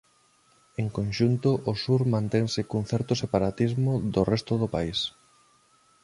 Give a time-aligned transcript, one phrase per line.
[0.81, 4.99] En conxunto o Sur mantense cun certo separatismo do resto do país.